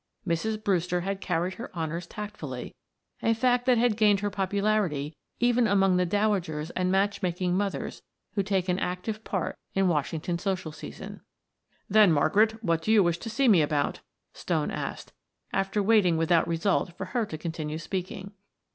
[0.27, 0.63] Mrs.
[0.63, 2.73] Brewster had carried her honors tactfully,
[3.21, 8.01] a fact which had gained her popularity even among the dowagers and match making mothers
[8.33, 11.21] who take an active part in Washington's social season.
[11.87, 13.99] "Then, Margaret, what do you wish to see me about?"
[14.33, 15.13] Stone asked,
[15.53, 18.31] after waiting without result for her to continue speaking.